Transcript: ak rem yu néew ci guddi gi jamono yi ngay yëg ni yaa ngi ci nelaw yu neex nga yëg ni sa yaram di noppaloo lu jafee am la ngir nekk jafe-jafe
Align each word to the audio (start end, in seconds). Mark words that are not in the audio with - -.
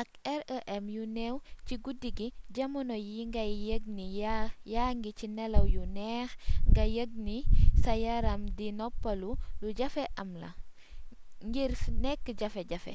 ak 0.00 0.08
rem 0.66 0.84
yu 0.94 1.04
néew 1.16 1.36
ci 1.66 1.74
guddi 1.84 2.10
gi 2.18 2.28
jamono 2.54 2.96
yi 3.08 3.18
ngay 3.30 3.52
yëg 3.68 3.82
ni 3.96 4.04
yaa 4.72 4.88
ngi 4.98 5.10
ci 5.18 5.26
nelaw 5.36 5.66
yu 5.74 5.82
neex 5.96 6.30
nga 6.70 6.84
yëg 6.96 7.10
ni 7.26 7.38
sa 7.82 7.92
yaram 8.04 8.42
di 8.56 8.66
noppaloo 8.78 9.36
lu 9.60 9.68
jafee 9.78 10.12
am 10.20 10.30
la 10.42 10.50
ngir 11.48 11.72
nekk 12.02 12.24
jafe-jafe 12.38 12.94